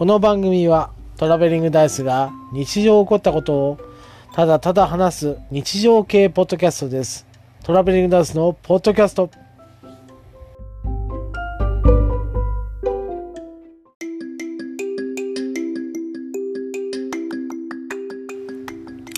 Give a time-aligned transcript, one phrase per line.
[0.00, 3.78] この番組はトラベリングダイスが日常起こったことを
[4.32, 7.26] ただただ話す日常系ポッドキャストです。
[7.62, 9.30] トラベリングダイスのポッドキャスト。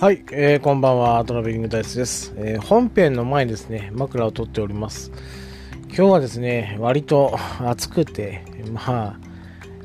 [0.00, 5.12] はい、えーこんばんは、トラベリングダイスです、えー本編の前にですね、枕を取っております。
[5.86, 9.31] 今日はですね、割と暑くて、まあ、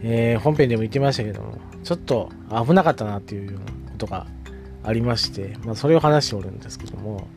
[0.03, 2.29] えー本編でも言ってましたけども、ちょっと
[2.65, 4.27] 危なかったなっていうようなことが
[4.83, 7.27] ありまして、まあ、それを話しておるんですけども、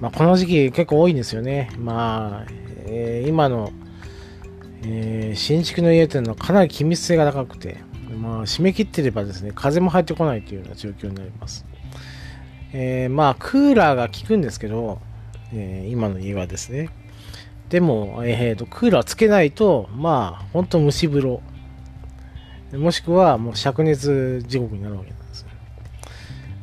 [0.00, 1.70] まあ、この時期結構多いんですよね。
[1.78, 2.52] まあ、
[2.86, 3.72] えー今の、
[4.84, 7.78] えー新築の家っていうのはかなり気密性が高くて、
[8.20, 11.66] まあ、締め切ってればですね、風も入ってこないというような状況になります。
[12.72, 14.98] えーまあ、クーラーが効くんですけど、
[15.52, 16.88] えー今の家はですね。
[17.68, 21.42] でも、えーと、クーラーつけないと、まあ、本当蒸し風呂。
[22.72, 25.48] もしくは、もう灼熱地獄になるわけなんですよ。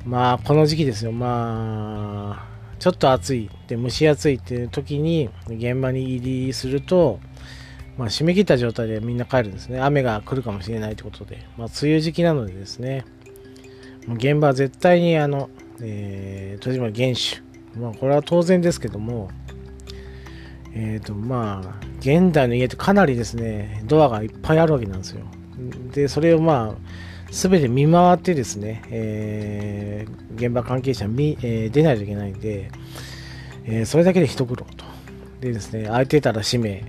[0.05, 1.11] まあ、この時期ですよ。
[1.11, 3.49] まあ、ちょっと暑い。
[3.67, 7.19] で、蒸し暑いっていう時に、現場に入りすると、
[7.97, 9.79] まあ、締め切った状態でみんな帰るんですね。
[9.79, 11.45] 雨が来るかもしれないということで。
[11.57, 13.05] まあ、梅雨時期なのでですね、
[14.07, 15.49] 現場は絶対に、あの、
[15.81, 17.41] えー、戸島厳守。
[17.79, 19.29] まあ、これは当然ですけども、
[20.75, 25.21] えーとまあ、現代の家ってかなりですね、ドアがいっぱいあるわけなんですよ。
[25.93, 32.71] で、それをまあ、すべて見回ってですね、えー現場関係者見、えー出ないといけないんで、
[33.65, 34.85] えーそれだけで一苦労と。
[35.41, 36.85] でですね、空いてたら閉め、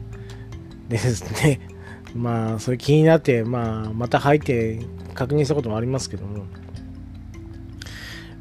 [0.88, 1.60] でですね、
[2.14, 4.80] まあ、それ気になって、まあ、また入って
[5.14, 6.44] 確認したこともありますけども、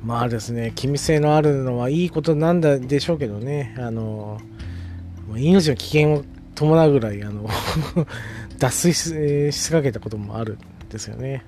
[0.04, 4.38] まあですね、気密性のあるのはいいことなんだでしょうけどね、あの、
[5.36, 6.23] 命の危険を
[6.56, 7.50] 伴うぐらい、あの、
[8.64, 11.45] 脱水しえーしかけたこともあるんですよね。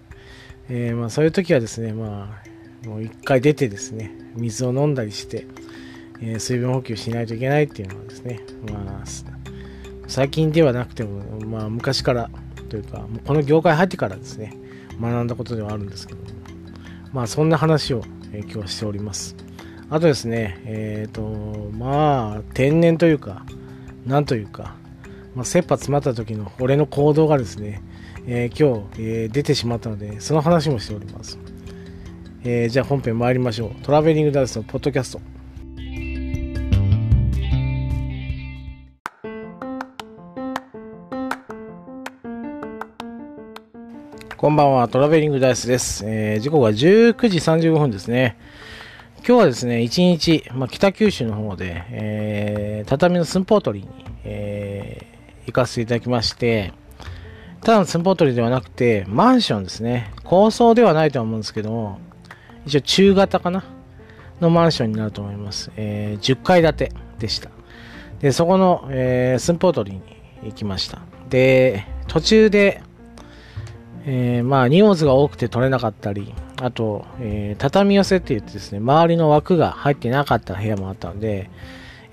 [0.68, 2.42] えーまあ、そういう時はですね、ま
[2.84, 5.48] あ、もう一回出てですね、水を飲んだりして、
[6.22, 9.04] えー水分補給しないといけないっていうのはですね、まあ、
[10.10, 12.30] 最近ではなくても、まあ、昔から
[12.68, 14.54] というか、もうこの業界入ってからですね、
[15.00, 16.26] 学んだことではあるんですけども、
[17.14, 18.02] まあ、そんな話を、
[18.34, 19.38] えー今日はしております。
[19.90, 21.22] あとですね、えっ、と、
[21.78, 23.46] まあ、天然というか、
[24.06, 24.76] なんというか、
[25.36, 27.82] まあ、切羽詰まった時の俺の行動がですね、
[28.26, 31.38] えー今日、えー出てしまったので、その話もしております。
[32.44, 33.72] えーじゃあ本編参りましょう。
[33.84, 35.22] トラベリングダイスのポッドキャスト。
[44.38, 46.04] こんばんは、トラベリングダイスです。
[46.08, 48.38] えー時刻は19時35分ですね。
[49.28, 55.05] 今日はですね、一日、まあ、北九州の方で、えー畳の寸法取りに、えー
[55.46, 56.74] 行かせていただきまして、
[57.62, 60.12] ただの寸法取りではなくて、マンションですね。
[60.24, 62.00] 高層ではないとは思うんですけども、
[62.66, 63.64] 一応中型かな？
[64.42, 65.72] のマンションになると思います。
[65.78, 67.50] えー10階建てでした。
[68.20, 70.04] で、そこの、えー寸法取りに
[70.44, 71.00] 行きました。
[71.30, 72.82] で、途中で、
[74.06, 81.50] えーまあ荷物が多くて取れなかったり、あと、えー畳寄せって言ってですね、周りの枠が入ってなかった部屋もあったので、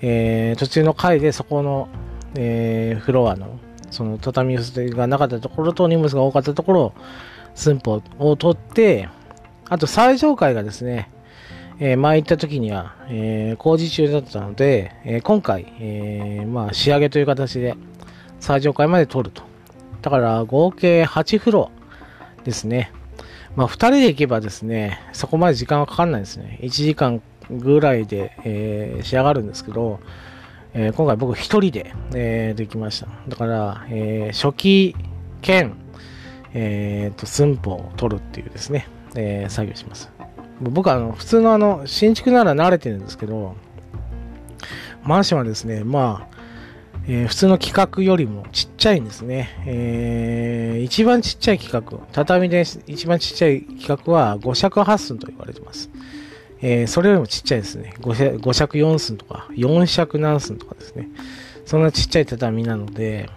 [0.01, 1.89] えー途中の階でそこの、
[2.35, 3.59] えーフロアの、
[3.91, 6.93] その畳寄せがなかったところと荷物が多かったところ
[7.55, 9.09] 寸法を取って、
[9.69, 11.09] あと最上階がですね、
[11.79, 17.75] えー前行った時には、えー工事中だったので、えー今回、えーまあ仕上げという形で
[18.39, 19.43] 最上階まで取ると。
[20.01, 21.71] だから合計8フロ
[22.39, 22.91] アですね。
[23.55, 26.59] まあ、2人で行けばですね、そこまで時間はかかんないですね。
[26.63, 29.99] 1時間ぐらいで、えー仕上がるんですけど、
[30.73, 33.07] えー今回僕1人で、えーできました。
[33.27, 34.95] だから、えー初期
[35.41, 35.75] 兼、
[36.53, 40.11] えーと、寸法を取るっていうですね、えー作業します。
[40.61, 43.55] 僕はあの普通のあの新築なら慣れてるんですけど、
[45.03, 46.37] マンションはですね、まあ、
[47.07, 49.49] えー普通の規格よりもちっちゃいんですね。
[49.65, 55.89] えー一番ちっちゃい規格、畳で一番ちっちゃい規格は5尺8寸と言われてます。
[56.65, 57.93] えーそれよりもちっちゃいですね。
[57.99, 61.09] 5尺 ,5 尺4寸とか、4尺何寸とかですね。
[61.65, 63.29] そんなちっちゃい畳なので、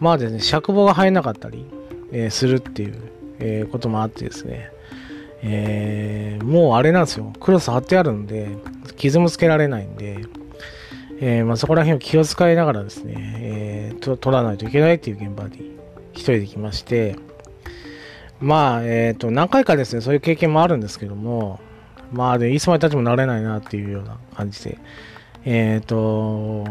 [0.00, 1.64] まあですね、尺棒が入らなかったり、
[2.10, 3.00] えーするっていう、
[3.38, 4.72] えーこともあってですね、
[5.42, 7.32] えーもうあれなんですよ。
[7.38, 8.48] クロス貼ってあるんで、
[8.96, 10.18] 傷もつけられないんで、
[11.20, 15.78] えまあ、そこら辺を気を使いながらですね、えーと取らないといけないっていう現場に
[16.12, 17.14] 一人で来まして、
[18.40, 21.60] まあ、えっ、と、何回かですね、そういう経験もあるんですけども、
[22.12, 24.78] まあ、で、いつまでたっても慣れないなっていうような感じで、
[25.44, 26.66] えっ、と、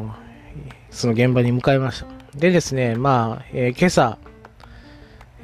[0.91, 2.07] その現場に向かいました。
[2.37, 4.17] でですね、まあ、えー今朝、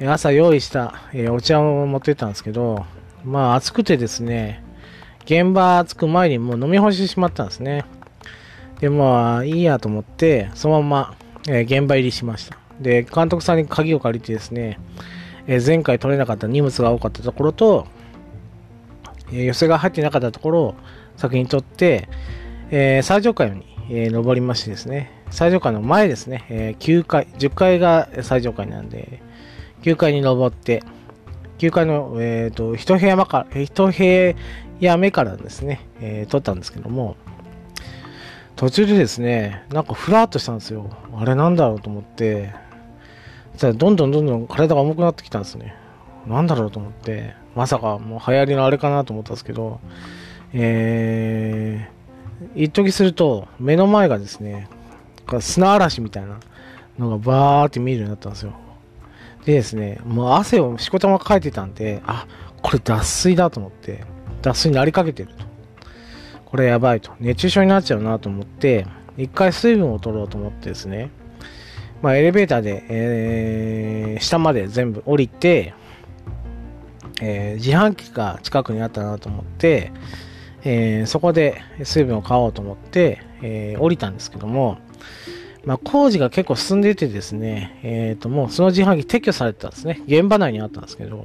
[0.00, 2.84] 朝用意した、えお茶を持ってったんですけど、
[3.24, 4.62] まあ暑くてですね、
[5.24, 7.84] 現場着く前にもう飲み干してしまったんですね。
[8.80, 11.14] で、まあいいやと思って、そのまま、
[11.48, 12.58] え現場入りしました。
[12.80, 14.78] で、監督さんに鍵を借りてですね、
[15.46, 17.86] え前回取れなかった荷物が多かったところと、
[19.30, 20.74] 寄せが入ってなかったところを
[21.16, 22.08] 先に取って、
[22.70, 29.22] え最上階に、え登りましてですね、最上階の前ですね、え9階、10階が最上階なんで、
[29.82, 30.82] 9階に登って、
[31.58, 34.38] 9階の、え、ー、と、1部屋目から、1部
[34.80, 37.16] 屋目からですね、えー、撮ったんですけども、
[38.56, 40.90] 途中でですね、なんかふらっとしたんですよ。
[41.14, 42.54] あれなんだろうと思って、
[43.58, 45.74] どんどんどんどん体が重くなってきたんですね。
[46.26, 49.80] なんだろうと思って、まさかもう流行りのあれかなと思ったんですけど、
[50.52, 54.68] えー、一時すると、目の前がですね、
[55.40, 56.38] 砂嵐みたいな
[56.98, 58.52] のがバーって見えるようになったんですよ。
[59.44, 62.26] でですね、もう汗をしこたまかいてたんで、あ、
[62.62, 64.04] これ脱水だと思って、
[64.42, 65.44] 脱水になりかけてると。
[66.44, 67.12] これやばいと。
[67.20, 68.86] 熱中症になっちゃうなと思って、
[69.16, 71.10] 一回水分を取ろうと思ってですね、
[72.02, 75.74] まあ、エレベーターで、えー、下まで全部降りて、
[77.20, 79.92] えー、自販機が近くにあったなと思って、
[80.64, 84.78] えー、そこで水分を買おうと思って、え降りたんですけども、
[85.66, 90.00] まあ、工事が結構進んでいてですね、え、ー、と、もうその自販機撤去されてたんですね。
[90.06, 91.24] 現場内にあったんですけど、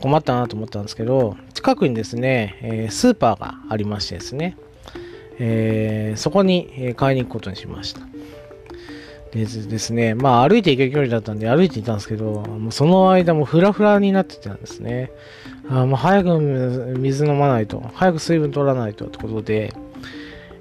[0.00, 4.56] 困ったなと思ったんですけど、近くにですね、え、スーパーがありましてですね、
[5.40, 8.02] え、そこに買いに行くことにしました。
[9.34, 15.10] でですね、まあ歩いて行ける距離だったんで歩いていたんですけど、もうその間もフラフラになってたんですね。
[15.68, 19.74] あもう早く水飲まないと、早く水分取らないとってことで、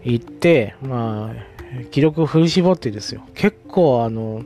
[0.04, 3.24] 行って、まあ、気力を振り絞ってですよ。
[3.36, 4.44] 結構、あの、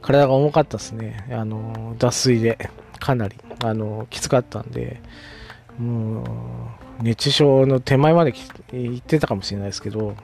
[0.00, 1.26] 体が重かったですね。
[1.30, 2.70] あの、脱水で。
[3.00, 5.00] かなり、あの、きつかったんで、
[5.78, 6.22] も
[7.00, 8.32] う、熱中症の手前まで
[8.72, 10.14] 行ってたかもしれないですけど、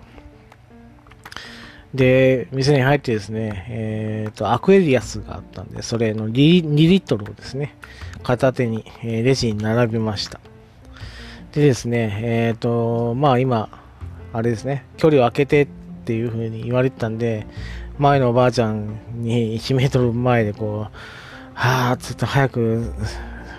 [1.94, 7.74] で、店に入ってですね、えっ、ー、と、アクエリアスがあったんで、それの 2, 2リットルをですね、
[8.22, 10.40] 片手に、え、レジに並びました。
[11.52, 13.68] でですね、えっ、ー、と、まあ今、
[14.32, 15.66] あれですね、距離を空けてっ
[16.04, 17.46] ていう風に言われてたんで、
[17.98, 20.96] 前のおばあちゃんに1メートル前でこう、
[21.54, 22.92] はぁ、ちょっと早く、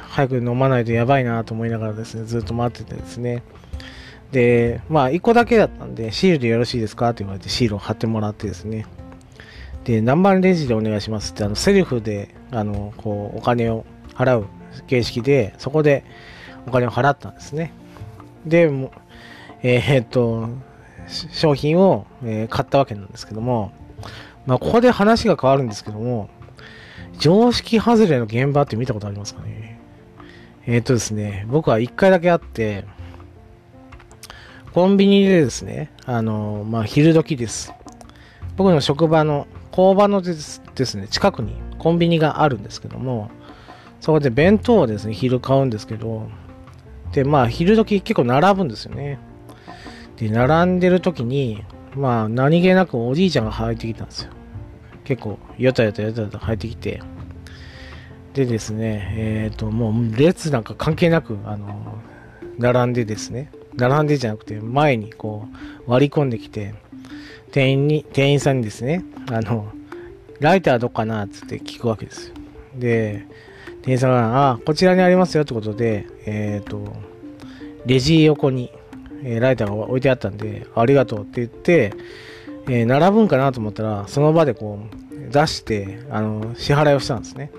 [0.07, 3.44] 早く飲まないとやばいなと思いながらですね、ずっと待っててですね。
[4.31, 7.10] で、まあ、1個だけだったんで、シールでよろしいですか？
[7.10, 8.86] って言われて、シールを貼ってもらってですね。
[9.83, 13.86] で、何番レジでお願いしますって、あの、セルフで、あの、こう、お金を
[14.16, 14.45] 払う
[14.88, 16.06] 形式で、そこで
[16.68, 17.74] お金を払ったんですね。
[18.45, 18.92] で、も
[19.63, 20.50] えー、っと、
[21.07, 23.72] 商品を、え、買ったわけなんですけども、
[24.45, 26.30] まあ、ここで話が変わるんですけども、
[27.19, 29.80] 常識外れの現場って見たことありますかね？
[30.66, 32.86] えっ、とですね、僕は1回だけあって、
[34.73, 37.73] コンビニでですね、あのまあ、昼時です。
[38.56, 43.31] 僕の職場の工場のですですね、近くにコンビニがあるんですけども、
[44.00, 46.29] そこで弁当をですね、昼買うんですけど、
[47.12, 49.19] で、まあ、昼時結構並ぶんですよね。
[50.15, 51.63] で、並んでる時に、
[51.94, 54.31] まあ、何気なくおじいちゃんが入ってきたんですよ。
[55.04, 57.01] 結構、よたよたよたよた入ってきて、
[58.33, 61.99] でですね、えっ、ー、と、もう列なんか関係なく、あの、
[62.57, 65.47] 並んでですね、並んでじゃなくて、前にこ
[65.87, 66.73] う、割り込んできて、
[67.51, 69.71] 店員に、店員さんにですね、あの、
[70.40, 72.35] ライターどっかなっつって聞くわけですよ。
[72.75, 73.25] で、
[73.83, 76.94] 店員さんが、あ、こちらにありますよってことで、えっ、ー、と、
[77.85, 78.71] レジ横に
[79.23, 81.94] えー、ライターが置いてあったんで、ありがとうって言って、
[82.68, 87.51] えー、並ぶんかなと思ったら、その場でこう、出して、あの、支払いをしたんですね。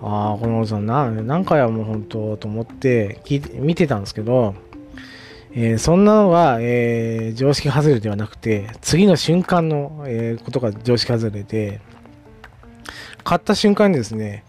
[0.00, 4.54] ああ、このおじさんな、何回はもう本当と思って聞いて、見てたんですけど、
[5.54, 11.80] えー、そんなのは、えー、常識外れではなくて、次の瞬間の、えー、ことが常識外れで、
[13.24, 14.44] 買った瞬間にですね、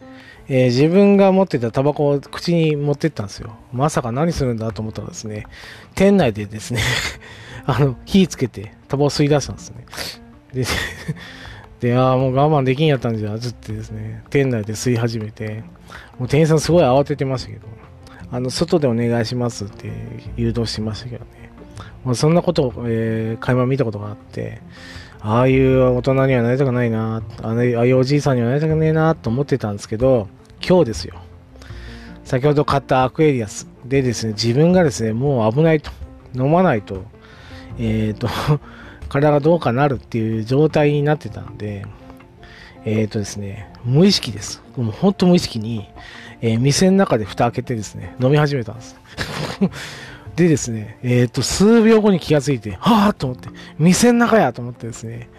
[0.50, 3.56] え、自分が持ってたタバコを口に持ってったんですよ。
[3.72, 5.46] まさか何するんだと思ったらですね、
[5.94, 6.82] 店内でですね
[7.66, 9.86] あの、火つけてタバコ吸い出したんですね。
[10.54, 10.66] で、
[11.82, 15.64] で、ああ、もう我慢できんやったんじゃ、つってですね、店内で吸い始めて、
[16.18, 17.68] もう店員さんすごい慌ててましたけど、
[18.32, 19.92] あの、外でお願いしますって
[20.38, 21.52] 誘導しましたけどね。
[22.04, 24.62] もうそんなことを、えー、垣間見たことがあって、
[25.22, 30.28] ああいう大人にはなりたくないな、ああいうおじいさんにはなりたくないなと思ってたんですけど、
[30.66, 31.16] 今日ですよ。
[32.24, 35.92] 先ほど買ったアクエリアスでですね、自分がですね、もう危ないと、
[36.36, 37.04] 飲まないと、
[37.80, 38.30] えっ、ー、と、
[39.10, 41.86] 体がどうかなるっていう状態になってたんで、
[42.86, 44.62] えっ、ー、とですね、無意識です。
[44.78, 45.90] もう本当無意識に、
[46.42, 48.96] えー、店の中で蓋開けてですね、飲み始めたんです。
[50.36, 55.30] でですね、えっ、と、数秒後に気がついて、はぁと思って、店の中やと思ってですね、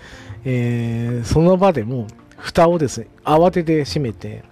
[0.45, 4.45] えー、その場でもう、蓋をですね、慌てて閉めて、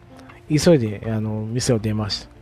[0.48, 2.38] 急いで、あの、店を出ました。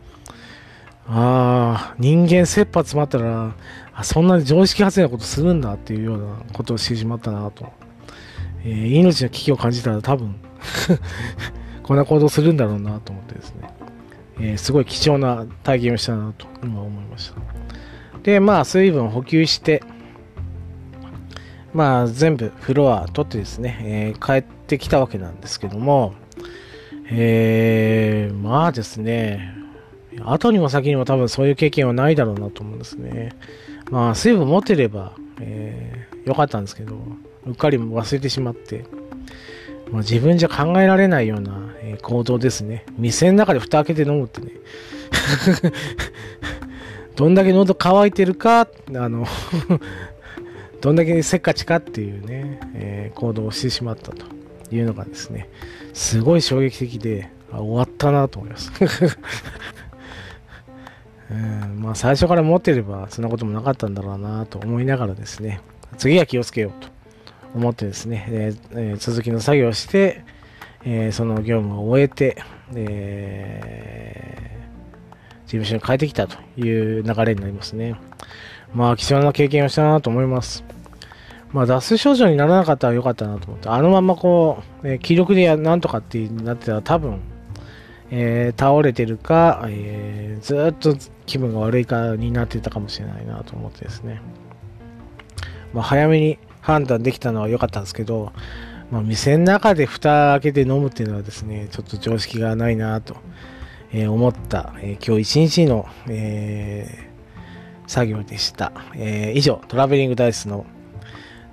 [1.08, 3.54] ああ、人間切羽詰まったら、
[4.02, 7.72] そんなに常識外れなことするんだっていうようなことをしてしまったなと。
[8.64, 10.34] えー、命の危機を感じたら多分
[11.84, 13.70] こんな行動するんだろうなと思ってですね、
[14.38, 17.40] えー、すごい貴重な体験をしたなと今思いました。
[18.22, 19.82] で、まあ、水分補給して、
[21.72, 26.14] まあ、全部フロア取ってですね、えー、帰ってきたわけなんですけども、
[27.08, 29.54] えー、まあですね、
[30.24, 33.30] 後にも先にも多分そういう経験はないだろうなと思うんですね。
[33.90, 36.96] まあ、水分持ってれば、えー、よかったんですけど、
[37.46, 38.84] うっかり忘れてしまって、
[39.90, 42.84] まあ、自分じゃ考えられないような、え、行動ですね。
[42.98, 44.52] 店の中で蓋開けて飲むってね。
[47.16, 48.68] どんだけ喉乾いてるか、あ
[49.08, 49.26] の
[50.82, 54.26] どんだけせっかちかっていうね、えー、行動をしてしまったと
[54.70, 55.48] いうのがですね、
[55.94, 58.70] すごい衝撃的で、あ終わったなと思います。
[61.28, 65.60] うんまあ、最初から持ってればそんなこともなかったんだろうなと思いながらですね、
[65.98, 66.88] 次は気をつけようと
[67.56, 70.22] 思ってですね、えー、続きの作業をして、
[70.84, 72.36] えー、その業務を終えて、
[72.74, 77.96] えー、事務所に帰ってきたという流れになりますね。
[78.74, 80.64] まあ、貴重な経験をしたなと思います。
[81.52, 87.20] まあ、脱水症状にならなかったらよかったなと思って、あのままこう、え、気力でなんとかってなってたら多分、
[88.10, 90.94] えー、倒れてるか、えー、ずっと
[91.24, 94.20] 気分が悪いかになってたかもしれないなと思ってですね。
[95.72, 98.32] まあ、早めに判断できたのは良かったんですけど、
[98.90, 103.16] まあ、店の中で蓋開けて飲むっていうのはですね、ちょっと常識がないなと、
[103.92, 108.72] え、思った、えー、今日一日の、えー、作業でした。
[108.96, 110.66] え以上、トラベリングダイスの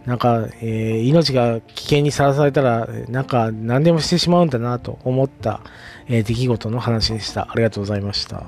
[0.08, 5.62] なんか、え命が危険にさらされたら、なんか何でもしてしまうんだなと思った、
[6.08, 7.44] え出来事の話でした。
[7.52, 8.48] ありがとうございました。